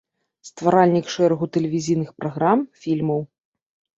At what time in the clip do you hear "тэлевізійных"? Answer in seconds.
1.57-2.09